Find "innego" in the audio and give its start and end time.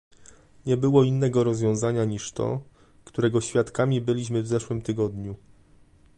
1.03-1.43